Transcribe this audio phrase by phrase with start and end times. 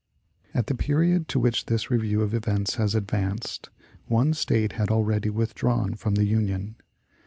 [0.55, 3.69] At the period to which this review of events has advanced,
[4.07, 6.75] one State had already withdrawn from the Union.